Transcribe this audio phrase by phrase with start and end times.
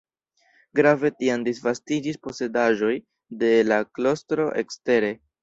[0.77, 2.91] Grave tiam disvastiĝis posedaĵoj
[3.45, 5.15] de la klostro ekstere.